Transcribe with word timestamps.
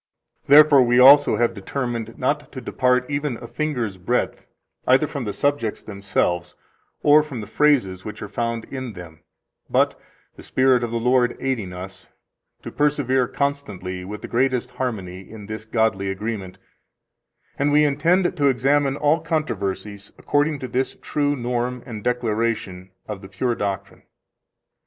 Therefore 0.47 0.81
we 0.81 0.97
also 0.97 1.35
have 1.35 1.53
determined 1.53 2.17
not 2.17 2.51
to 2.53 2.59
depart 2.59 3.07
even 3.07 3.37
a 3.37 3.45
finger's 3.47 3.97
breadth 3.97 4.47
either 4.87 5.05
from 5.05 5.25
the 5.25 5.31
subjects 5.31 5.83
themselves, 5.83 6.55
or 7.03 7.21
from 7.21 7.39
the 7.39 7.45
phrases 7.45 8.03
which 8.03 8.19
are 8.23 8.27
found 8.27 8.65
in 8.71 8.93
them, 8.93 9.21
but, 9.69 9.93
the 10.37 10.41
Spirit 10.41 10.83
of 10.83 10.89
the 10.89 10.97
Lord 10.99 11.37
aiding 11.39 11.71
us, 11.71 12.09
to 12.63 12.71
persevere 12.71 13.27
constantly, 13.27 14.03
with 14.03 14.23
the 14.23 14.27
greatest 14.27 14.71
harmony, 14.71 15.29
in 15.29 15.45
this 15.45 15.65
godly 15.65 16.09
agreement, 16.09 16.57
and 17.59 17.71
we 17.71 17.83
intend 17.85 18.35
to 18.35 18.47
examine 18.47 18.95
all 18.97 19.19
controversies 19.19 20.11
according 20.17 20.57
to 20.57 20.67
this 20.67 20.97
true 20.99 21.35
norm 21.35 21.83
and 21.85 22.03
declaration 22.03 22.89
of 23.07 23.21
the 23.21 23.29
pure 23.29 23.53
doctrine. 23.53 24.01